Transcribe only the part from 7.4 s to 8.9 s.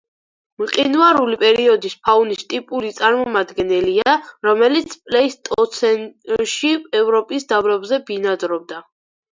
დაბლობზე ბინადრობდა.